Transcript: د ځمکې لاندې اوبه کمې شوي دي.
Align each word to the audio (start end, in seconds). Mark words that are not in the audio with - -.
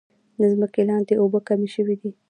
د 0.39 0.41
ځمکې 0.53 0.81
لاندې 0.89 1.13
اوبه 1.21 1.39
کمې 1.47 1.69
شوي 1.75 1.95
دي. 2.01 2.11